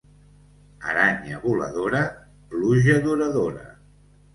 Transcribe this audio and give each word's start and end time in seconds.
Aranya 0.93 1.37
voladora, 1.45 2.03
pluja 2.49 3.01
duradora. 3.09 3.67